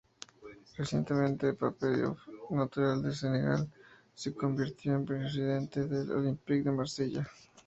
[0.79, 2.19] Recientemente, Pape Diouf,
[2.49, 3.69] natural de Senegal,
[4.15, 7.23] se convirtió en presidente del Olympique de Marseille.